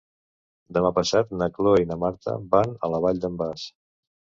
[0.77, 3.71] Demà passat na Cloè i na Marta van a la Vall d'en Bas.